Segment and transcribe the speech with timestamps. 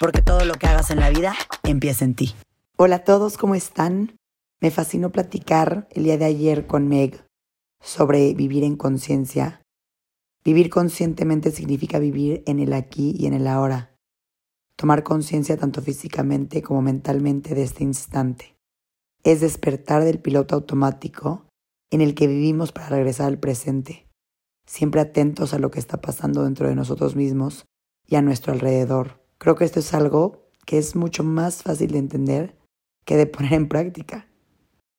[0.00, 1.34] porque todo lo que hagas en la vida
[1.64, 2.34] empieza en ti.
[2.76, 4.16] Hola a todos, ¿cómo están?
[4.60, 7.24] Me fascinó platicar el día de ayer con Meg
[7.80, 9.62] sobre vivir en conciencia.
[10.44, 13.94] Vivir conscientemente significa vivir en el aquí y en el ahora.
[14.76, 18.56] Tomar conciencia tanto físicamente como mentalmente de este instante.
[19.24, 21.46] Es despertar del piloto automático
[21.90, 24.06] en el que vivimos para regresar al presente,
[24.66, 27.64] siempre atentos a lo que está pasando dentro de nosotros mismos
[28.06, 29.27] y a nuestro alrededor.
[29.48, 32.54] Creo que esto es algo que es mucho más fácil de entender
[33.06, 34.28] que de poner en práctica.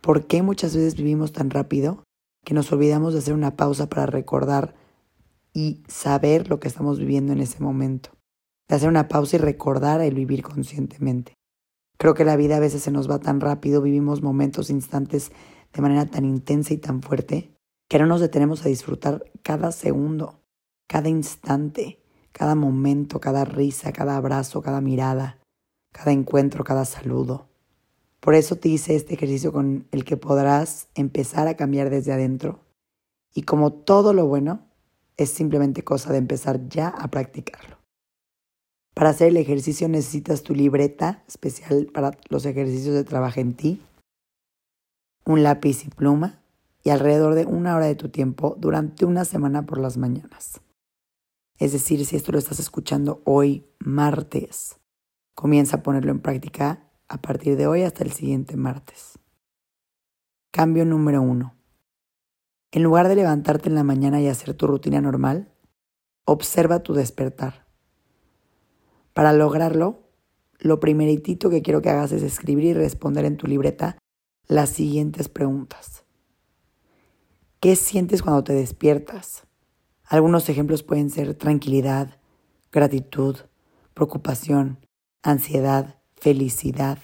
[0.00, 2.04] ¿Por qué muchas veces vivimos tan rápido
[2.42, 4.74] que nos olvidamos de hacer una pausa para recordar
[5.52, 8.12] y saber lo que estamos viviendo en ese momento?
[8.66, 11.34] De hacer una pausa y recordar el vivir conscientemente.
[11.98, 15.32] Creo que la vida a veces se nos va tan rápido, vivimos momentos, instantes
[15.74, 17.54] de manera tan intensa y tan fuerte,
[17.90, 20.40] que no nos detenemos a disfrutar cada segundo,
[20.88, 21.99] cada instante,
[22.32, 25.38] cada momento, cada risa, cada abrazo, cada mirada,
[25.92, 27.48] cada encuentro, cada saludo.
[28.20, 32.60] Por eso te hice este ejercicio con el que podrás empezar a cambiar desde adentro.
[33.34, 34.66] Y como todo lo bueno,
[35.16, 37.78] es simplemente cosa de empezar ya a practicarlo.
[38.94, 43.82] Para hacer el ejercicio necesitas tu libreta especial para los ejercicios de trabajo en ti,
[45.24, 46.42] un lápiz y pluma
[46.82, 50.60] y alrededor de una hora de tu tiempo durante una semana por las mañanas.
[51.60, 54.80] Es decir, si esto lo estás escuchando hoy, martes,
[55.34, 59.18] comienza a ponerlo en práctica a partir de hoy hasta el siguiente martes.
[60.50, 61.54] Cambio número uno.
[62.72, 65.52] En lugar de levantarte en la mañana y hacer tu rutina normal,
[66.24, 67.66] observa tu despertar.
[69.12, 70.08] Para lograrlo,
[70.60, 73.98] lo primeritito que quiero que hagas es escribir y responder en tu libreta
[74.46, 76.04] las siguientes preguntas.
[77.60, 79.49] ¿Qué sientes cuando te despiertas?
[80.10, 82.18] Algunos ejemplos pueden ser tranquilidad,
[82.72, 83.36] gratitud,
[83.94, 84.84] preocupación,
[85.22, 86.98] ansiedad, felicidad.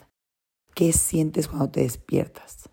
[0.75, 2.69] ¿Qué sientes cuando te despiertas?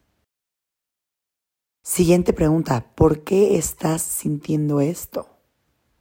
[1.83, 5.37] Siguiente pregunta, ¿por qué estás sintiendo esto?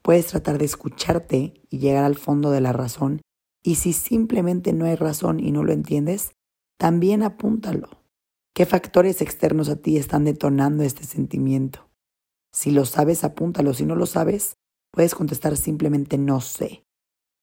[0.01, 3.21] Puedes tratar de escucharte y llegar al fondo de la razón
[3.63, 6.33] y si simplemente no hay razón y no lo entiendes,
[6.79, 7.91] también apúntalo.
[8.55, 11.92] ¿Qué factores externos a ti están detonando este sentimiento?
[12.53, 13.75] Si lo sabes, apúntalo.
[13.75, 14.57] Si no lo sabes,
[14.91, 16.85] puedes contestar simplemente no sé.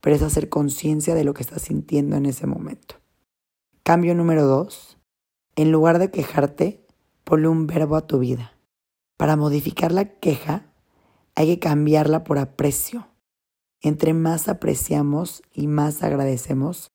[0.02, 2.96] Pero es hacer conciencia de lo que estás sintiendo en ese momento.
[3.84, 4.97] Cambio número dos.
[5.56, 6.86] En lugar de quejarte,
[7.24, 8.53] ponle un verbo a tu vida.
[9.18, 10.72] Para modificar la queja,
[11.36, 13.08] hay que cambiarla por aprecio.
[13.81, 16.91] Entre más apreciamos y más agradecemos,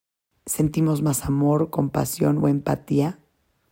[0.47, 3.19] sentimos más amor, compasión o empatía.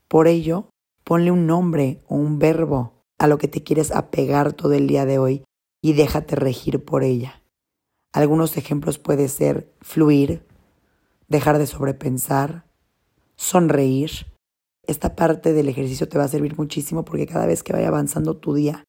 [0.09, 0.69] Por ello,
[1.05, 5.07] ponle un nombre o un verbo a lo que te quieres apegar todo el día
[5.07, 5.45] de hoy
[5.81, 7.41] y déjate regir por ella.
[8.13, 10.45] Algunos ejemplos puede ser fluir,
[11.29, 12.67] dejar de sobrepensar,
[13.37, 14.27] sonreír.
[14.89, 18.39] Esta parte del ejercicio te va a servir muchísimo porque cada vez que vaya avanzando
[18.39, 18.83] tu día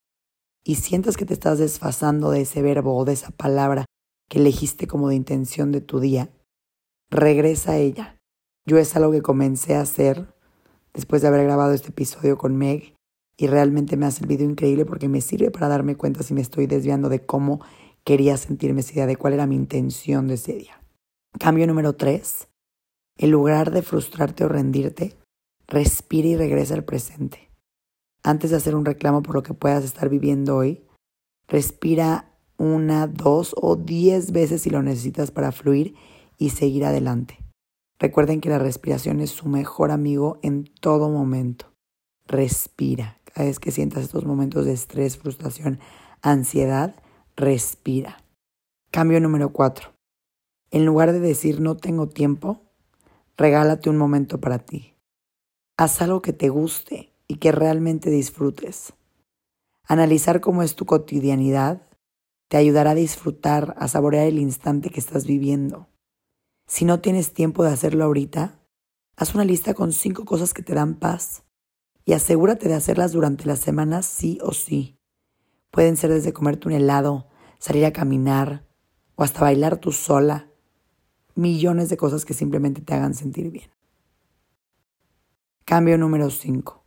[0.64, 3.84] y sientas que te estás desfasando de ese verbo o de esa palabra
[4.28, 6.28] que elegiste como de intención de tu día,
[7.08, 8.18] regresa a ella.
[8.66, 10.34] Yo es algo que comencé a hacer
[10.92, 12.93] después de haber grabado este episodio con Meg
[13.36, 16.66] y realmente me ha servido increíble porque me sirve para darme cuenta si me estoy
[16.66, 17.60] desviando de cómo
[18.04, 20.80] quería sentirme ese día, de cuál era mi intención de ese día.
[21.38, 22.48] Cambio número tres.
[23.16, 25.16] En lugar de frustrarte o rendirte,
[25.66, 27.50] respira y regresa al presente.
[28.22, 30.84] Antes de hacer un reclamo por lo que puedas estar viviendo hoy,
[31.46, 35.94] respira una, dos o diez veces si lo necesitas para fluir
[36.38, 37.38] y seguir adelante.
[37.98, 41.72] Recuerden que la respiración es su mejor amigo en todo momento.
[42.26, 43.18] Respira.
[43.34, 45.80] Cada vez que sientas estos momentos de estrés, frustración,
[46.22, 46.94] ansiedad,
[47.34, 48.18] respira.
[48.92, 49.92] Cambio número cuatro.
[50.70, 52.62] En lugar de decir no tengo tiempo,
[53.36, 54.94] regálate un momento para ti.
[55.76, 58.92] Haz algo que te guste y que realmente disfrutes.
[59.82, 61.88] Analizar cómo es tu cotidianidad
[62.48, 65.88] te ayudará a disfrutar, a saborear el instante que estás viviendo.
[66.68, 68.60] Si no tienes tiempo de hacerlo ahorita,
[69.16, 71.43] haz una lista con cinco cosas que te dan paz
[72.04, 74.98] y asegúrate de hacerlas durante las semanas sí o sí.
[75.70, 77.28] Pueden ser desde comerte un helado,
[77.58, 78.66] salir a caminar
[79.16, 80.50] o hasta bailar tú sola.
[81.36, 83.68] millones de cosas que simplemente te hagan sentir bien.
[85.64, 86.84] Cambio número 5.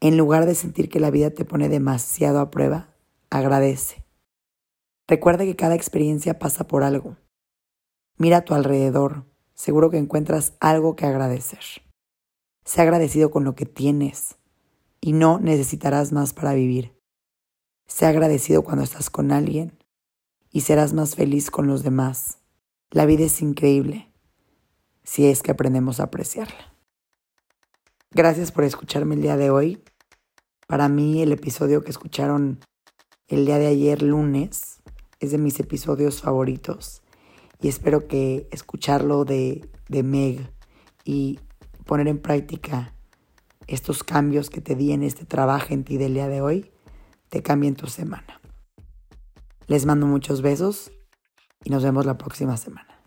[0.00, 2.94] En lugar de sentir que la vida te pone demasiado a prueba,
[3.30, 4.04] agradece.
[5.08, 7.16] Recuerda que cada experiencia pasa por algo.
[8.18, 9.24] Mira a tu alrededor,
[9.54, 11.64] seguro que encuentras algo que agradecer.
[12.64, 14.39] Sé agradecido con lo que tienes
[15.00, 16.94] y no necesitarás más para vivir.
[17.86, 19.78] Sé agradecido cuando estás con alguien
[20.52, 22.38] y serás más feliz con los demás.
[22.90, 24.12] La vida es increíble
[25.02, 26.74] si es que aprendemos a apreciarla.
[28.12, 29.82] Gracias por escucharme el día de hoy.
[30.66, 32.60] Para mí el episodio que escucharon
[33.28, 34.80] el día de ayer lunes
[35.20, 37.02] es de mis episodios favoritos
[37.60, 40.52] y espero que escucharlo de, de Meg
[41.04, 41.38] y
[41.86, 42.94] poner en práctica
[43.70, 46.70] estos cambios que te di en este trabajo en ti del día de hoy
[47.28, 48.40] te cambien tu semana.
[49.68, 50.90] Les mando muchos besos
[51.62, 52.99] y nos vemos la próxima semana.